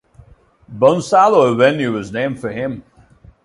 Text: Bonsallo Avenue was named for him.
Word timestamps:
Bonsallo 0.67 1.51
Avenue 1.53 1.91
was 1.91 2.11
named 2.11 2.39
for 2.41 2.49
him. 2.51 2.83